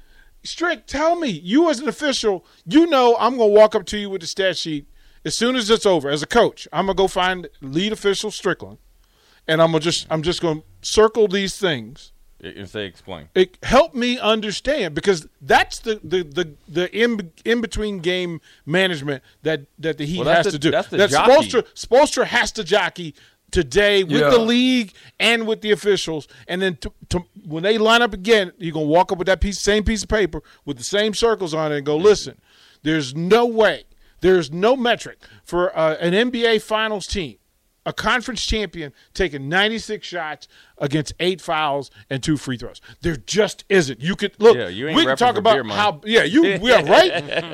"Strick, 0.44 0.86
tell 0.86 1.16
me, 1.16 1.30
you 1.30 1.70
as 1.70 1.80
an 1.80 1.88
official, 1.88 2.46
you 2.66 2.86
know 2.86 3.16
I'm 3.20 3.38
going 3.38 3.50
to 3.54 3.60
walk 3.60 3.74
up 3.76 3.86
to 3.88 3.98
you 3.98 4.10
with 4.10 4.22
the 4.22 4.28
stat 4.28 4.58
sheet 4.58 4.88
as 5.24 5.38
soon 5.38 5.56
as 5.56 5.70
it's 5.70 5.86
over. 5.86 6.10
As 6.10 6.22
a 6.22 6.28
coach, 6.28 6.68
I'm 6.72 6.86
going 6.86 6.96
to 6.98 7.02
go 7.04 7.08
find 7.08 7.48
lead 7.62 7.92
official 7.92 8.32
Strickland, 8.32 8.78
and 9.48 9.62
I'm 9.62 9.72
gonna 9.72 9.80
just 9.80 10.08
I'm 10.10 10.22
just 10.22 10.42
going 10.42 10.62
to 10.62 10.66
circle 10.82 11.28
these 11.28 11.58
things." 11.58 12.12
And 12.46 12.70
say 12.70 12.86
explain. 12.86 13.30
it 13.36 13.58
help 13.64 13.94
me 13.96 14.20
understand 14.20 14.94
because 14.96 15.28
that's 15.42 15.80
the 15.80 16.00
the 16.04 16.24
the, 16.24 16.54
the 16.68 16.96
in 16.98 17.32
in 17.44 17.62
between 17.62 18.00
game 18.00 18.40
management 18.66 19.24
that 19.44 19.62
that 19.80 19.98
the 19.98 20.06
Heat 20.06 20.20
Well, 20.26 20.34
has 20.36 20.46
the- 20.46 20.52
to 20.54 20.60
do. 20.60 20.72
that's 20.72 20.88
the 20.90 20.98
that 20.98 21.10
jockey. 21.10 21.32
Spoelstra 21.50 21.64
Spoelstra 21.74 22.26
has 22.26 22.52
to 22.54 22.64
jockey 22.64 23.16
today 23.52 24.04
with 24.04 24.20
Yeah. 24.22 24.30
the 24.32 24.40
league 24.40 24.94
and 25.20 25.48
with 25.48 25.62
the 25.62 25.72
officials, 25.72 26.28
and 26.48 26.62
then 26.62 26.76
to, 26.78 26.92
to, 27.10 27.24
when 27.46 27.64
they 27.64 27.78
line 27.78 28.02
up 28.02 28.14
again, 28.14 28.52
you're 28.58 28.74
gonna 28.74 28.86
walk 28.86 29.12
up 29.12 29.18
with 29.18 29.28
that 29.28 29.40
piece, 29.40 29.60
same 29.60 29.84
piece 29.84 30.04
of 30.04 30.10
paper 30.10 30.42
with 30.66 30.78
the 30.78 30.84
same 30.84 31.14
circles 31.14 31.54
on 31.54 31.72
it, 31.72 31.78
and 31.78 31.86
go, 31.86 31.96
listen, 31.96 32.40
there's 32.84 33.16
no 33.16 33.46
way, 33.46 33.84
there's 34.22 34.52
no 34.52 34.76
metric 34.76 35.20
for 35.44 35.78
uh, 35.78 35.96
an 36.02 36.14
NBA 36.32 36.62
Finals 36.64 37.08
team 37.08 37.38
a 37.86 37.94
conference 37.94 38.46
champion 38.46 38.92
taking 39.14 39.48
96 39.48 40.06
shots 40.06 40.48
against 40.78 41.14
eight 41.20 41.40
fouls 41.40 41.92
and 42.10 42.22
two 42.22 42.36
free 42.38 42.58
throws. 42.58 42.82
There 43.02 43.16
just 43.16 43.64
isn't. 43.70 44.02
You 44.02 44.16
could 44.16 44.34
look. 44.40 44.58
Yeah, 44.58 44.68
you 44.68 44.88
ain't 44.88 44.98
we 44.98 45.06
can 45.06 45.16
talk 45.16 45.36
for 45.36 45.40
about 45.40 45.54
beer 45.54 45.64
how. 45.64 46.02
Yeah, 46.04 46.24
you. 46.24 46.44
Yeah, 46.66 46.90
right. 46.90 47.12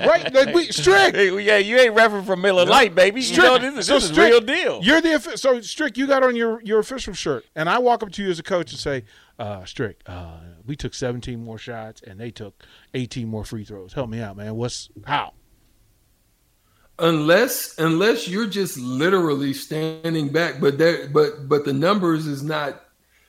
right. 0.08 0.34
Like 0.34 0.56
we 0.56 0.66
strict. 0.68 1.18
Yeah, 1.18 1.58
you 1.58 1.78
ain't 1.78 1.94
referring 1.94 2.24
from 2.24 2.42
Miller 2.42 2.66
Lite, 2.66 2.96
baby. 2.96 3.22
You 3.22 3.38
know 3.38 3.58
this 3.58 3.78
is, 3.80 3.88
so 3.88 3.96
this 3.96 4.04
is 4.06 4.10
Strick, 4.12 4.32
real 4.32 4.42
deal. 4.42 4.80
You're 4.82 5.02
the 5.02 5.20
so 5.36 5.60
Strick. 5.62 5.98
You 5.98 6.08
got 6.08 6.24
on 6.24 6.36
your 6.36 6.62
your 6.62 6.80
official 6.80 7.14
shirt, 7.14 7.46
and 7.56 7.68
I 7.68 7.80
walk 7.80 8.04
up 8.04 8.12
to 8.14 8.24
you 8.24 8.30
as 8.30 8.40
a 8.40 8.44
coach 8.44 8.72
and 8.72 8.80
say, 8.80 9.04
uh, 9.38 9.66
"Strick, 9.66 10.02
uh, 10.06 10.38
we 10.66 10.76
took 10.76 10.94
17 10.94 11.44
more 11.44 11.58
shots, 11.58 12.02
and 12.02 12.20
they 12.20 12.32
took 12.32 12.64
18 12.94 13.28
more 13.28 13.44
free 13.44 13.66
throws. 13.66 13.94
Help 13.94 14.10
me 14.10 14.22
out, 14.22 14.38
man. 14.38 14.56
What's 14.56 14.90
how?" 15.06 15.34
Unless 17.02 17.78
unless 17.80 18.28
you're 18.28 18.48
just 18.48 18.78
literally 18.78 19.54
standing 19.54 20.30
back 20.30 20.60
but 20.62 20.78
there 20.78 21.08
but 21.10 21.50
but 21.50 21.66
the 21.66 21.74
numbers 21.74 22.28
is 22.28 22.44
not 22.44 22.84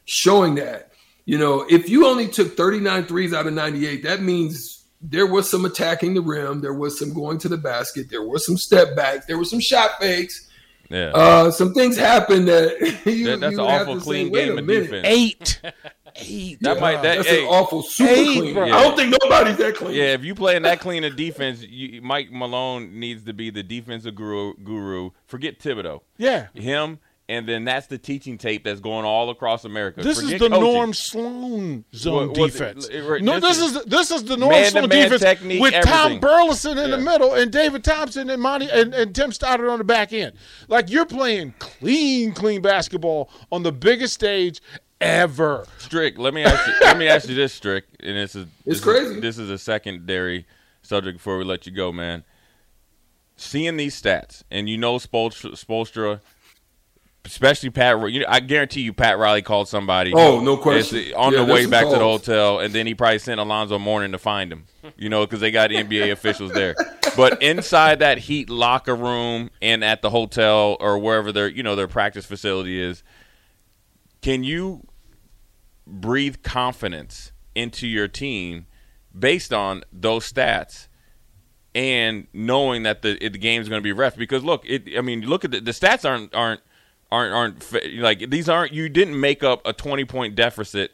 showing 0.05 0.55
that 0.57 0.93
you 1.25 1.39
know 1.39 1.65
if 1.71 1.89
you 1.89 2.07
only 2.07 2.29
took 2.29 2.57
39 2.57 3.05
threes 3.07 3.33
out 3.33 3.47
of 3.47 3.53
98 3.55 4.03
that 4.03 4.21
means 4.23 4.85
there 5.01 5.27
was 5.27 5.51
some 5.51 5.65
attacking 5.65 6.15
the 6.15 6.21
rim 6.21 6.61
there 6.61 6.75
was 6.75 6.99
some 6.99 7.13
going 7.15 7.39
to 7.39 7.49
the 7.49 7.57
basket 7.57 8.09
there 8.11 8.23
was 8.23 8.45
some 8.47 8.57
step 8.57 8.95
backs 8.95 9.27
there 9.27 9.39
was 9.39 9.51
some 9.51 9.61
shot 9.61 9.93
fakes 10.01 10.49
yeah, 10.91 11.11
uh 11.15 11.51
some 11.51 11.73
things 11.73 11.97
happened 11.97 12.47
that 12.49 12.79
you, 13.07 13.27
That- 13.27 13.41
that's 13.41 13.53
you 13.57 13.63
an 13.63 13.69
have 13.71 13.83
awful 13.89 13.95
to 13.99 14.01
clean 14.03 14.27
say, 14.27 14.31
Wait 14.33 14.45
game 14.47 14.57
a 14.57 14.61
of 14.61 14.67
minute. 14.67 14.83
defense. 14.85 15.07
Eight. 15.09 15.61
Eight. 16.17 16.59
that 16.61 16.79
might 16.81 17.03
that 17.03 17.17
that's 17.17 17.29
hey, 17.29 17.43
an 17.43 17.49
awful 17.49 17.83
super 17.83 18.11
Eight, 18.11 18.39
clean 18.39 18.55
bro. 18.55 18.65
i 18.65 18.69
don't 18.83 18.97
think 18.97 19.15
nobody's 19.23 19.57
that 19.57 19.75
clean 19.77 19.95
Yeah, 19.95 20.13
if 20.15 20.25
you 20.25 20.35
playing 20.35 20.63
that 20.63 20.81
clean 20.81 21.05
of 21.05 21.17
defense, 21.17 21.63
you, 21.63 22.03
Mike 22.03 22.31
Malone 22.31 22.99
needs 23.01 23.25
to 23.25 23.33
be 23.33 23.51
the 23.51 23.63
defensive 23.63 24.15
guru. 24.15 24.55
Guru. 24.63 25.11
Forget 25.27 25.59
Thibodeau. 25.59 26.01
Yeah. 26.19 26.49
Him, 26.55 26.99
and 27.29 27.49
then 27.49 27.65
that's 27.65 27.87
the 27.87 27.97
teaching 27.99 28.37
tape 28.37 28.65
that's 28.65 28.81
going 28.81 29.05
all 29.07 29.31
across 29.31 29.65
America. 29.65 30.03
This 30.03 30.21
Forget 30.21 30.35
is 30.35 30.41
the 30.41 30.49
coaching. 30.51 30.65
Norm 30.65 30.93
Sloan 30.93 31.85
zone 31.95 32.29
What- 32.29 32.37
what- 32.39 32.53
defense. 32.53 32.89
it- 32.89 33.01
right, 33.03 33.23
no, 33.23 33.41
this 33.41 33.57
this 33.59 33.71
is 33.71 33.77
is 33.77 33.85
this 33.87 34.11
is 34.11 34.25
the 34.25 34.37
Norm 34.37 34.65
Sloan 34.65 34.89
defense 34.89 35.23
technique, 35.23 35.63
with 35.63 35.75
Tom. 35.85 36.19
Burleson 36.21 36.77
in 36.79 36.91
the 36.91 36.99
middle 36.99 37.33
and 37.33 37.51
David 37.51 37.85
Thompson 37.85 38.29
and 38.29 38.43
Monte 38.43 38.69
and, 38.71 38.93
and 38.93 39.15
Tim 39.15 39.33
Stoddard 39.33 39.69
on 39.71 39.79
the 39.79 39.85
back 39.85 40.13
end. 40.13 40.33
Like 40.69 40.91
you're 40.91 41.07
playing 41.07 41.55
clean, 41.59 42.33
clean 42.33 42.61
basketball 42.61 43.31
on 43.51 43.63
the 43.63 43.73
biggest 43.73 44.15
stage 44.15 44.61
ever. 45.03 45.67
Strick, 45.79 46.19
let 46.19 46.33
me 46.33 46.45
ask 46.45 46.67
you. 46.67 46.75
let 46.81 46.97
me 46.97 47.09
ask 47.09 47.29
you 47.29 47.35
this, 47.35 47.53
Strick, 47.53 47.85
and 48.01 48.17
this 48.17 48.35
is 48.35 48.47
It's 48.65 48.65
this 48.65 48.81
crazy. 48.81 49.17
Is, 49.17 49.21
this 49.21 49.39
is 49.39 49.51
a 49.51 49.59
secondary 49.59 50.47
subject 50.83 51.19
before 51.19 51.39
we 51.39 51.45
let 51.45 51.67
you 51.67 51.73
go, 51.73 51.93
man. 51.93 52.25
Seeing 53.37 53.77
these 53.77 54.01
stats, 54.01 54.45
and 54.51 54.69
you 54.69 54.79
know 54.79 54.97
Spoelstra, 54.97 55.53
Spoelstra 55.53 56.21
especially 57.25 57.71
Pat. 57.71 58.11
You 58.11 58.21
know, 58.21 58.27
I 58.29 58.41
guarantee 58.41 58.83
you, 58.83 58.93
Pat 58.93 59.19
Riley 59.19 59.43
called 59.43 59.69
somebody. 59.69 60.13
Oh, 60.15 60.41
no 60.41 60.57
question. 60.57 61.13
On 61.15 61.33
Yeah, 61.33 61.45
the 61.45 61.53
way 61.53 61.63
some 61.63 61.71
back 61.71 61.85
to 61.85 61.91
the 61.91 61.99
hotel, 61.99 62.61
and 62.61 62.75
then 62.75 62.87
he 62.87 62.95
probably 62.95 63.19
sent 63.19 63.41
Alonzo 63.41 63.79
Mourning 63.79 64.13
to 64.13 64.19
find 64.19 64.53
him. 64.53 64.65
You 64.97 65.09
know, 65.09 65.25
because 65.25 65.41
they 65.41 65.51
got 65.51 65.71
NBA 65.71 66.11
officials 66.11 66.53
there. 66.53 66.75
But 67.17 67.43
inside 67.43 68.01
that 68.01 68.19
Heat 68.19 68.51
locker 68.51 68.97
room 68.97 69.51
and 69.61 69.85
at 69.85 70.03
the 70.03 70.11
hotel 70.11 70.77
or 70.81 70.99
wherever 70.99 71.31
their 71.33 71.49
you 71.49 71.63
know 71.63 71.77
their 71.77 71.89
practice 71.89 72.27
facility 72.27 72.81
is, 72.81 73.03
can 74.23 74.45
you 74.45 74.87
breathe 75.87 76.43
confidence 76.43 77.33
into 77.55 77.87
your 77.87 78.09
team 78.09 78.67
based 79.19 79.53
on 79.53 79.83
those 79.93 80.31
stats? 80.31 80.89
and 81.75 82.27
knowing 82.33 82.83
that 82.83 83.03
the 83.03 83.17
the 83.17 83.39
game's 83.39 83.69
going 83.69 83.81
to 83.81 83.83
be 83.83 83.93
ref. 83.93 84.17
Because 84.17 84.45
look 84.45 84.65
it 84.67 84.97
I 84.97 85.01
mean 85.01 85.23
look 85.23 85.45
at 85.45 85.51
the, 85.51 85.61
the 85.61 85.71
stats 85.71 86.09
aren't 86.09 86.35
aren't 86.35 86.61
aren't 87.11 87.35
aren't 87.35 87.99
like 87.99 88.31
these 88.31 88.49
aren't 88.49 88.73
you 88.73 88.89
didn't 88.89 89.19
make 89.19 89.43
up 89.43 89.67
a 89.67 89.73
20 89.73 90.05
point 90.05 90.35
deficit 90.35 90.93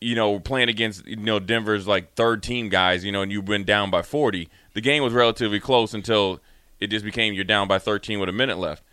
you 0.00 0.14
know 0.14 0.38
playing 0.38 0.68
against 0.68 1.06
you 1.06 1.16
know 1.16 1.38
Denver's 1.38 1.86
like 1.86 2.14
third 2.14 2.42
team 2.42 2.68
guys 2.68 3.04
you 3.04 3.12
know 3.12 3.22
and 3.22 3.32
you've 3.32 3.44
been 3.44 3.64
down 3.64 3.90
by 3.90 4.02
40 4.02 4.48
the 4.74 4.80
game 4.80 5.02
was 5.02 5.12
relatively 5.12 5.60
close 5.60 5.92
until 5.94 6.40
it 6.80 6.88
just 6.88 7.04
became 7.04 7.34
you're 7.34 7.44
down 7.44 7.68
by 7.68 7.78
13 7.78 8.20
with 8.20 8.28
a 8.28 8.32
minute 8.32 8.58
left. 8.58 8.84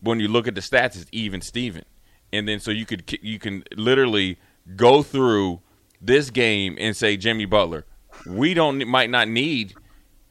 When 0.00 0.20
you 0.20 0.28
look 0.28 0.46
at 0.46 0.54
the 0.54 0.60
stats 0.60 0.96
it's 0.96 1.06
even 1.12 1.40
Steven 1.40 1.84
and 2.32 2.48
then 2.48 2.60
so 2.60 2.70
you 2.70 2.86
could 2.86 3.18
you 3.22 3.38
can 3.38 3.64
literally 3.76 4.38
go 4.74 5.02
through 5.02 5.60
this 6.00 6.30
game 6.30 6.76
and 6.78 6.96
say 6.96 7.16
Jimmy 7.16 7.44
Butler 7.44 7.84
we 8.24 8.54
don't 8.54 8.86
might 8.86 9.10
not 9.10 9.28
need 9.28 9.74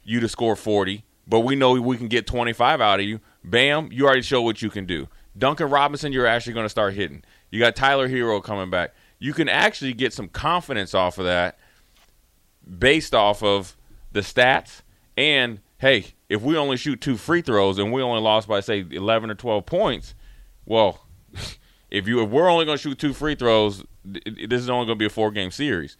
you 0.02 0.20
to 0.20 0.28
score 0.28 0.56
40, 0.56 1.04
but 1.26 1.40
we 1.40 1.54
know 1.56 1.72
we 1.72 1.96
can 1.96 2.08
get 2.08 2.26
25 2.26 2.80
out 2.80 3.00
of 3.00 3.06
you. 3.06 3.20
Bam, 3.44 3.90
you 3.92 4.06
already 4.06 4.22
show 4.22 4.42
what 4.42 4.62
you 4.62 4.70
can 4.70 4.86
do. 4.86 5.08
Duncan 5.36 5.68
Robinson, 5.68 6.12
you're 6.12 6.26
actually 6.26 6.54
going 6.54 6.64
to 6.64 6.70
start 6.70 6.94
hitting. 6.94 7.22
You 7.50 7.60
got 7.60 7.76
Tyler 7.76 8.08
Herro 8.08 8.42
coming 8.42 8.70
back. 8.70 8.94
You 9.18 9.32
can 9.32 9.48
actually 9.48 9.92
get 9.92 10.12
some 10.12 10.28
confidence 10.28 10.94
off 10.94 11.18
of 11.18 11.24
that 11.26 11.58
based 12.78 13.14
off 13.14 13.42
of 13.42 13.76
the 14.12 14.20
stats. 14.20 14.82
And 15.16 15.60
hey, 15.78 16.06
if 16.28 16.42
we 16.42 16.56
only 16.56 16.76
shoot 16.76 17.00
two 17.00 17.16
free 17.16 17.42
throws 17.42 17.78
and 17.78 17.92
we 17.92 18.02
only 18.02 18.20
lost 18.20 18.48
by 18.48 18.60
say 18.60 18.84
11 18.90 19.30
or 19.30 19.34
12 19.34 19.66
points, 19.66 20.14
well, 20.64 21.05
if 21.96 22.06
you 22.06 22.22
if 22.22 22.28
we're 22.28 22.48
only 22.48 22.64
going 22.64 22.76
to 22.76 22.82
shoot 22.82 22.98
two 22.98 23.14
free 23.14 23.34
throws, 23.34 23.82
this 24.04 24.60
is 24.60 24.68
only 24.68 24.86
going 24.86 24.98
to 24.98 25.02
be 25.02 25.06
a 25.06 25.10
four 25.10 25.30
game 25.30 25.50
series. 25.50 25.96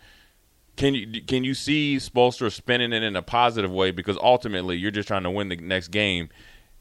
Can 0.76 0.95
you 0.95 1.23
can 1.23 1.43
you 1.43 1.55
see 1.55 1.97
Spoelstra 1.97 2.53
spinning 2.53 2.93
it 2.93 3.03
in 3.03 3.17
a 3.17 3.23
positive 3.23 3.71
way 3.71 3.91
because 3.93 4.19
ultimately 4.19 4.76
you're 4.76 4.91
just 4.91 5.09
trying 5.09 5.23
to 5.23 5.31
win 5.31 5.49
the 5.49 5.57
next 5.57 5.88
game 5.88 6.29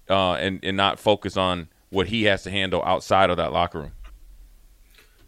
uh, 0.09 0.33
and 0.33 0.59
and 0.63 0.75
not 0.75 0.99
focus 0.99 1.37
on 1.37 1.69
what 1.91 2.07
he 2.07 2.23
has 2.23 2.43
to 2.43 2.51
handle 2.51 2.83
outside 2.83 3.29
of 3.29 3.37
that 3.37 3.53
locker 3.53 3.79
room. 3.79 3.91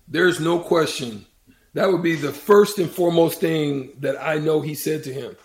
There's 0.07 0.39
no 0.41 0.59
question. 0.59 1.25
That 1.73 1.89
would 1.89 2.03
be 2.03 2.15
the 2.15 2.33
first 2.33 2.79
and 2.79 2.89
foremost 2.89 3.39
thing 3.39 3.91
that 3.99 4.21
I 4.21 4.37
know 4.37 4.61
he 4.61 4.75
said 4.75 5.03
to 5.05 5.13
him. 5.13 5.37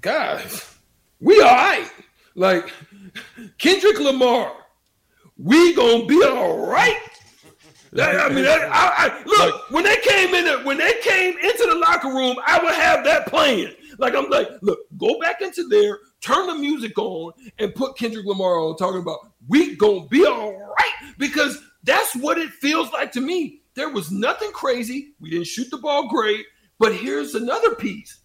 Guys, 0.00 0.74
we 1.20 1.40
all 1.40 1.54
right. 1.54 1.90
Like 2.34 2.72
Kendrick 3.58 4.00
Lamar, 4.00 4.52
we 5.38 5.72
gonna 5.74 6.06
be 6.06 6.20
all 6.24 6.66
right. 6.66 7.05
That- 7.96 8.20
I 8.20 8.28
mean, 8.34 8.44
that- 8.44 8.70
I, 8.72 9.08
I, 9.08 9.24
look 9.24 9.70
when 9.70 9.84
they 9.84 9.96
came 9.96 10.34
in, 10.34 10.44
the, 10.44 10.58
when 10.64 10.78
they 10.78 10.94
came 11.02 11.36
into 11.38 11.66
the 11.68 11.74
locker 11.76 12.08
room, 12.08 12.36
I 12.46 12.62
would 12.62 12.74
have 12.74 13.04
that 13.04 13.26
playing. 13.26 13.74
Like 13.98 14.14
I'm 14.14 14.28
like, 14.28 14.48
look, 14.62 14.80
go 14.98 15.18
back 15.20 15.40
into 15.40 15.66
there, 15.68 15.98
turn 16.20 16.46
the 16.48 16.54
music 16.54 16.98
on, 16.98 17.32
and 17.58 17.74
put 17.74 17.96
Kendrick 17.96 18.26
Lamar 18.26 18.58
on, 18.60 18.76
talking 18.76 19.00
about 19.00 19.18
we 19.48 19.76
gonna 19.76 20.06
be 20.08 20.26
all 20.26 20.52
right 20.52 21.14
because 21.18 21.58
that's 21.84 22.14
what 22.16 22.36
it 22.38 22.50
feels 22.50 22.92
like 22.92 23.12
to 23.12 23.20
me. 23.20 23.60
There 23.74 23.90
was 23.90 24.10
nothing 24.10 24.50
crazy. 24.52 25.14
We 25.20 25.30
didn't 25.30 25.46
shoot 25.46 25.70
the 25.70 25.78
ball 25.78 26.08
great, 26.08 26.44
but 26.78 26.94
here's 26.94 27.34
another 27.34 27.74
piece. 27.74 28.20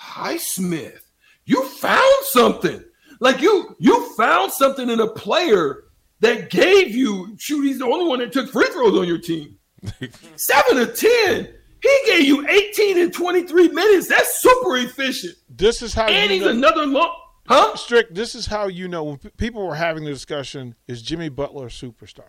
Highsmith. 0.00 1.00
You 1.46 1.64
found 1.64 2.24
something. 2.24 2.82
Like 3.20 3.40
you, 3.40 3.74
you 3.78 4.14
found 4.16 4.52
something 4.52 4.90
in 4.90 5.00
a 5.00 5.06
player 5.08 5.83
that 6.24 6.50
gave 6.50 6.94
you. 6.94 7.36
Shoot, 7.38 7.62
he's 7.62 7.78
the 7.78 7.86
only 7.86 8.06
one 8.06 8.18
that 8.20 8.32
took 8.32 8.50
free 8.50 8.66
throws 8.72 8.98
on 8.98 9.06
your 9.06 9.18
team. 9.18 9.56
Seven 10.36 10.76
to 10.76 10.86
ten. 10.86 11.48
He 11.82 11.98
gave 12.06 12.22
you 12.24 12.48
18 12.48 12.98
and 12.98 13.12
23 13.12 13.68
minutes. 13.68 14.08
That's 14.08 14.40
super 14.40 14.78
efficient. 14.78 15.34
This 15.50 15.82
is 15.82 15.92
how 15.92 16.06
And 16.06 16.30
you 16.30 16.36
he's 16.36 16.44
know, 16.46 16.50
another 16.50 16.86
long. 16.86 17.14
Huh? 17.46 17.76
strict. 17.76 18.14
This 18.14 18.34
is 18.34 18.46
how 18.46 18.68
you 18.68 18.88
know 18.88 19.04
when 19.04 19.18
p- 19.18 19.28
people 19.36 19.66
were 19.66 19.74
having 19.74 20.04
the 20.04 20.10
discussion: 20.10 20.74
Is 20.88 21.02
Jimmy 21.02 21.28
Butler 21.28 21.66
a 21.66 21.68
superstar? 21.70 22.28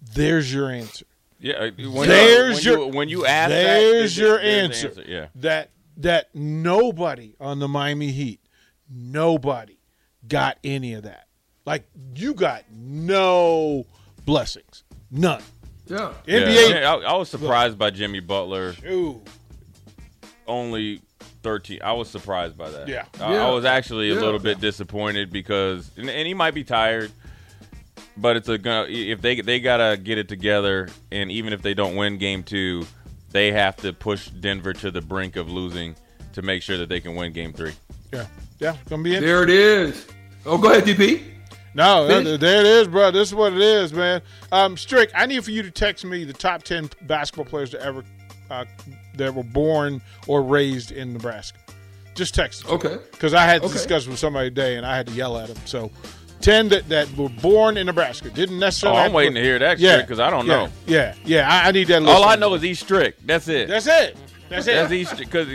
There's 0.00 0.52
your 0.52 0.70
answer. 0.70 1.04
Yeah, 1.38 1.54
uh, 1.54 1.70
when 1.90 2.08
There's 2.08 2.64
you, 2.64 2.72
when 2.72 2.78
your 2.80 2.86
you, 2.90 2.96
when 2.96 3.08
you 3.10 3.26
ask 3.26 3.50
there's 3.50 4.16
there- 4.16 4.26
your 4.26 4.38
there's 4.40 4.80
the 4.82 4.88
answer. 4.88 5.04
Yeah, 5.06 5.26
That 5.34 5.70
that 5.98 6.34
nobody 6.34 7.34
on 7.38 7.58
the 7.58 7.68
Miami 7.68 8.12
Heat, 8.12 8.40
nobody 8.88 9.76
got 10.26 10.56
any 10.64 10.94
of 10.94 11.02
that. 11.02 11.26
Like 11.64 11.84
you 12.14 12.34
got 12.34 12.64
no 12.72 13.86
blessings, 14.24 14.82
none. 15.10 15.42
Yeah. 15.86 16.12
NBA. 16.26 16.80
Yeah, 16.80 16.92
I, 16.94 17.12
I 17.12 17.16
was 17.16 17.28
surprised 17.28 17.78
by 17.78 17.90
Jimmy 17.90 18.20
Butler. 18.20 18.74
Ooh, 18.86 19.20
Only 20.46 21.00
thirteen. 21.42 21.80
I 21.82 21.92
was 21.92 22.08
surprised 22.10 22.56
by 22.56 22.70
that. 22.70 22.88
Yeah. 22.88 23.04
I, 23.20 23.32
Yeah. 23.34 23.46
I 23.46 23.50
was 23.50 23.64
actually 23.64 24.10
a 24.10 24.14
Yeah. 24.14 24.20
little 24.20 24.38
bit 24.40 24.60
disappointed 24.60 25.30
because, 25.32 25.90
and, 25.96 26.08
and 26.10 26.26
he 26.26 26.34
might 26.34 26.54
be 26.54 26.64
tired, 26.64 27.12
but 28.16 28.36
it's 28.36 28.48
a 28.48 28.58
gonna 28.58 28.86
if 28.88 29.20
they 29.22 29.40
they 29.40 29.60
gotta 29.60 29.96
get 29.96 30.18
it 30.18 30.28
together, 30.28 30.88
and 31.10 31.30
even 31.30 31.52
if 31.52 31.62
they 31.62 31.74
don't 31.74 31.94
win 31.96 32.18
game 32.18 32.42
two, 32.42 32.84
they 33.30 33.52
have 33.52 33.76
to 33.78 33.92
push 33.92 34.28
Denver 34.28 34.72
to 34.74 34.90
the 34.90 35.00
brink 35.00 35.36
of 35.36 35.50
losing 35.50 35.94
to 36.32 36.42
make 36.42 36.62
sure 36.62 36.78
that 36.78 36.88
they 36.88 37.00
can 37.00 37.14
win 37.14 37.32
game 37.32 37.52
three. 37.52 37.72
yeah, 38.12 38.26
yeah. 38.58 38.74
It's 38.80 38.88
gonna 38.90 39.02
be 39.02 39.14
interesting. 39.14 39.26
There 39.28 39.42
it 39.44 39.50
is. 39.50 40.06
Oh, 40.44 40.58
go 40.58 40.72
ahead, 40.72 40.84
DP. 40.84 41.22
No, 41.74 42.06
Finish. 42.06 42.24
there 42.24 42.38
there 42.38 42.60
it 42.60 42.66
is, 42.66 42.88
bro. 42.88 43.10
This 43.10 43.28
is 43.28 43.34
what 43.34 43.52
it 43.52 43.60
is, 43.62 43.92
man. 43.92 44.20
Um, 44.50 44.76
Strick, 44.76 45.10
I 45.14 45.26
need 45.26 45.42
for 45.44 45.50
you 45.52 45.62
to 45.62 45.70
text 45.70 46.04
me 46.04 46.24
the 46.24 46.32
top 46.32 46.62
ten 46.64 46.90
basketball 47.02 47.46
players 47.46 47.70
that 47.72 47.80
ever 47.80 48.04
uh, 48.50 48.64
that 49.16 49.34
were 49.34 49.42
born 49.42 50.02
or 50.26 50.42
raised 50.42 50.92
in 50.92 51.12
Nebraska. 51.12 51.58
Just 52.14 52.34
text 52.34 52.64
it. 52.64 52.68
Okay. 52.70 52.98
Because 53.12 53.32
I 53.32 53.44
had 53.46 53.62
to 53.62 53.66
Okay. 53.68 53.72
discuss 53.74 54.06
with 54.06 54.18
somebody 54.18 54.50
today, 54.50 54.76
and 54.76 54.84
I 54.84 54.94
had 54.96 55.06
to 55.06 55.12
yell 55.14 55.38
at 55.38 55.48
him. 55.48 55.56
So, 55.64 55.90
ten 56.42 56.68
that, 56.68 56.86
that 56.90 57.10
were 57.16 57.30
born 57.30 57.78
in 57.78 57.86
Nebraska 57.86 58.28
didn't 58.28 58.56
Oh, 58.56 58.60
necessarily. 58.60 58.98
I'm 59.00 59.14
waiting 59.14 59.32
put- 59.32 59.38
to 59.38 59.44
hear 59.44 59.58
that 59.60 59.78
Yeah, 59.78 60.02
because 60.02 60.20
I 60.20 60.28
don't 60.28 60.46
yeah, 60.46 60.52
know. 60.66 60.68
Yeah, 60.86 61.14
yeah. 61.24 61.48
I, 61.50 61.68
I 61.68 61.72
need 61.72 61.88
that. 61.88 62.02
List 62.02 62.14
All 62.14 62.24
I 62.24 62.36
know 62.36 62.52
is 62.52 62.60
he's 62.60 62.80
strict. 62.80 63.26
That's 63.26 63.48
it. 63.48 63.68
that's 63.68 63.86
it. 63.86 64.16
That's 64.50 64.66
it. 64.66 64.72
That's 64.74 64.92
East 64.92 65.16
because 65.16 65.48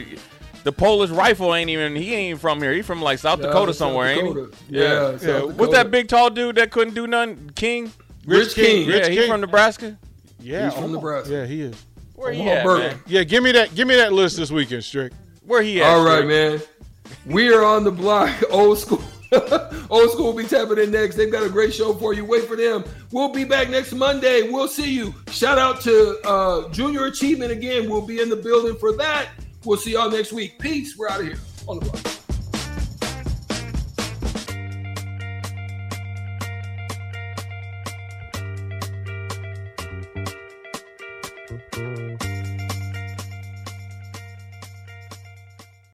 the 0.67 0.71
Polish 0.73 1.09
rifle 1.09 1.55
ain't 1.55 1.69
even 1.69 1.95
he 1.95 2.13
ain't 2.13 2.29
even 2.31 2.39
from 2.39 2.61
here. 2.61 2.73
He 2.73 2.81
from 2.81 3.01
like 3.01 3.19
South 3.19 3.39
Yeah, 3.39 3.45
Dakota 3.47 3.73
South 3.73 3.87
somewhere, 3.87 4.13
Dakota. 4.15 4.39
ain't 4.41 4.55
he? 4.69 4.77
Yeah, 4.79 5.11
South 5.17 5.23
Yeah. 5.23 5.39
What's 5.53 5.71
that 5.71 5.89
big 5.91 6.09
tall 6.09 6.29
dude 6.29 6.55
that 6.57 6.71
couldn't 6.71 6.93
do 6.93 7.07
nothing? 7.07 7.51
King. 7.55 7.89
Rich 8.25 8.55
King. 8.55 8.85
Rich 8.85 9.03
yeah, 9.05 9.09
he 9.09 9.15
King. 9.15 9.29
from 9.31 9.39
Nebraska. 9.39 9.97
yeah, 10.41 10.65
He's 10.65 10.73
from 10.73 10.83
Omaha. 10.83 10.95
Nebraska. 10.97 11.31
Yeah, 11.33 11.45
he 11.45 11.61
is. 11.61 11.85
Where 12.15 12.33
he 12.33 12.49
at, 12.49 12.65
man? 12.65 12.99
Yeah, 13.07 13.23
give 13.23 13.43
me 13.43 13.53
that. 13.53 13.73
Give 13.75 13.87
me 13.87 13.95
that 13.95 14.11
list 14.11 14.35
this 14.35 14.51
weekend, 14.51 14.83
Strick. 14.83 15.13
Where 15.45 15.61
he 15.61 15.81
at? 15.81 15.89
All 15.89 16.03
right, 16.03 16.23
Strick? 16.23 16.27
man. 16.27 16.61
We 17.33 17.53
are 17.53 17.63
on 17.63 17.85
the 17.85 17.91
block. 17.91 18.35
Old 18.51 18.77
school. 18.77 19.01
Old 19.89 20.09
school 20.11 20.25
will 20.27 20.33
be 20.33 20.43
tapping 20.45 20.77
in 20.79 20.91
next. 20.91 21.15
They've 21.15 21.31
got 21.31 21.43
a 21.43 21.49
great 21.49 21.73
show 21.73 21.93
for 21.93 22.13
you. 22.13 22.25
Wait 22.25 22.43
for 22.45 22.57
them. 22.57 22.83
We'll 23.11 23.29
be 23.31 23.45
back 23.45 23.69
next 23.69 23.93
Monday. 23.93 24.49
We'll 24.49 24.67
see 24.67 24.91
you. 24.93 25.13
Shout 25.31 25.57
out 25.57 25.79
to 25.81 26.17
uh, 26.25 26.69
Junior 26.69 27.05
Achievement 27.05 27.51
again. 27.53 27.89
We'll 27.89 28.05
be 28.05 28.19
in 28.21 28.27
the 28.29 28.35
building 28.35 28.75
for 28.77 28.91
that. 28.97 29.29
We'll 29.63 29.77
see 29.77 29.93
y'all 29.93 30.09
next 30.09 30.31
week. 30.31 30.59
Peace. 30.59 30.97
We're 30.97 31.09
out 31.09 31.21
of 31.21 31.27
here 31.27 31.39
on 31.67 31.79
the 31.79 31.85
block. 31.85 32.16